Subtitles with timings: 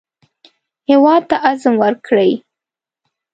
[0.89, 2.31] هېواد ته عزم ورکړئ